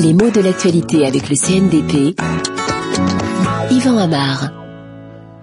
[0.00, 2.18] Les mots de l'actualité avec le CNDP.
[3.70, 4.50] Yvan Amar.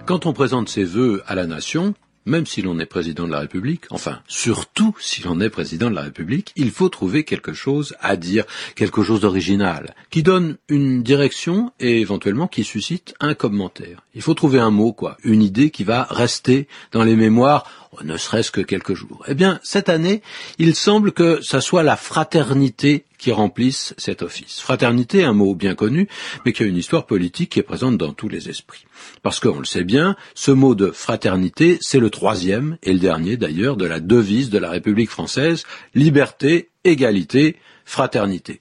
[0.06, 1.94] Quand on présente ses vœux à la nation,
[2.26, 5.94] même si l'on est président de la République, enfin surtout si l'on est président de
[5.94, 8.44] la République, il faut trouver quelque chose à dire,
[8.74, 14.02] quelque chose d'original, qui donne une direction et éventuellement qui suscite un commentaire.
[14.14, 17.64] Il faut trouver un mot, quoi, une idée qui va rester dans les mémoires
[18.04, 19.24] ne serait-ce que quelques jours.
[19.26, 20.20] Eh bien, cette année,
[20.58, 24.60] il semble que ça soit la fraternité qui remplisse cet office.
[24.60, 26.08] Fraternité, un mot bien connu,
[26.44, 28.84] mais qui a une histoire politique qui est présente dans tous les esprits.
[29.22, 33.36] Parce qu'on le sait bien, ce mot de fraternité, c'est le troisième, et le dernier
[33.36, 38.60] d'ailleurs, de la devise de la République française, liberté, égalité, fraternité.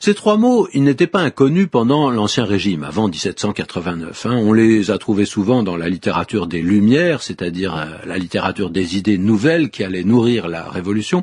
[0.00, 4.26] Ces trois mots, ils n'étaient pas inconnus pendant l'Ancien Régime, avant 1789.
[4.26, 4.36] Hein.
[4.36, 8.96] On les a trouvés souvent dans la littérature des Lumières, c'est-à-dire euh, la littérature des
[8.96, 11.22] idées nouvelles qui allaient nourrir la Révolution,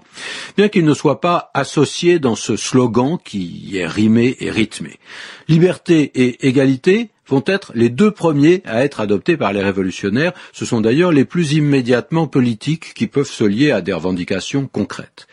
[0.58, 5.00] bien qu'ils ne soient pas associés dans ce slogan qui est rimé et rythmé.
[5.48, 10.34] Liberté et égalité, vont être les deux premiers à être adoptés par les révolutionnaires.
[10.52, 15.28] Ce sont d'ailleurs les plus immédiatement politiques qui peuvent se lier à des revendications concrètes.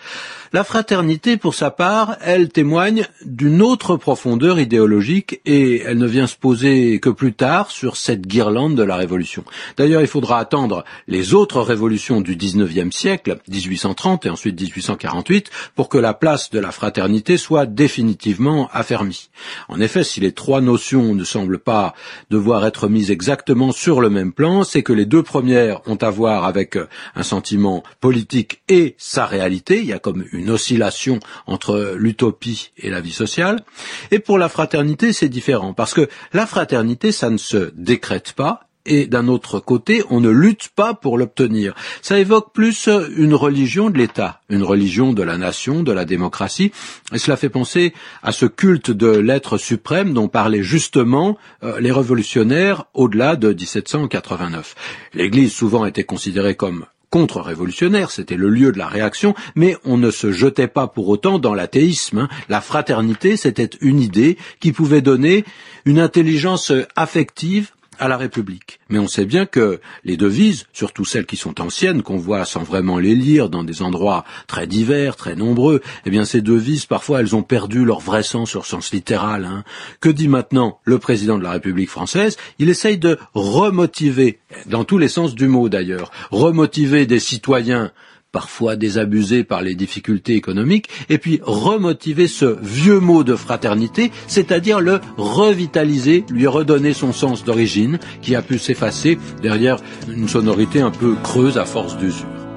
[0.53, 6.27] La fraternité, pour sa part, elle témoigne d'une autre profondeur idéologique et elle ne vient
[6.27, 9.45] se poser que plus tard sur cette guirlande de la Révolution.
[9.77, 15.89] D'ailleurs, il faudra attendre les autres révolutions du XIXe siècle, 1830 et ensuite 1848, pour
[15.89, 19.31] que la place de la fraternité soit définitivement affermie.
[19.69, 21.95] En effet, si les trois notions ne semblent pas
[22.29, 26.11] devoir être mises exactement sur le même plan, c'est que les deux premières ont à
[26.11, 26.77] voir avec
[27.15, 29.79] un sentiment politique et sa réalité.
[29.79, 33.63] Il y a comme oscillation entre l'utopie et la vie sociale.
[34.11, 38.71] Et pour la fraternité, c'est différent, parce que la fraternité, ça ne se décrète pas,
[38.87, 41.75] et d'un autre côté, on ne lutte pas pour l'obtenir.
[42.03, 46.73] Ça évoque plus une religion de l'État, une religion de la nation, de la démocratie,
[47.13, 51.93] et cela fait penser à ce culte de l'être suprême dont parlaient justement euh, les
[51.93, 54.75] révolutionnaires au-delà de 1789.
[55.15, 60.11] L'Église souvent était considérée comme contre-révolutionnaire, c'était le lieu de la réaction, mais on ne
[60.11, 62.19] se jetait pas pour autant dans l'athéisme.
[62.19, 62.29] Hein.
[62.49, 65.45] La fraternité, c'était une idée qui pouvait donner
[65.85, 68.81] une intelligence affective à la République.
[68.89, 72.63] Mais on sait bien que les devises, surtout celles qui sont anciennes, qu'on voit sans
[72.63, 77.21] vraiment les lire dans des endroits très divers, très nombreux, eh bien ces devises, parfois,
[77.21, 79.45] elles ont perdu leur vrai sens, leur sens littéral.
[79.45, 79.65] Hein.
[80.01, 82.37] Que dit maintenant le président de la République française?
[82.59, 87.93] Il essaye de remotiver, dans tous les sens du mot d'ailleurs, remotiver des citoyens
[88.33, 94.81] parfois désabusé par les difficultés économiques, et puis remotiver ce vieux mot de fraternité, c'est-à-dire
[94.81, 100.91] le revitaliser, lui redonner son sens d'origine, qui a pu s'effacer derrière une sonorité un
[100.91, 102.50] peu creuse à force d'usure.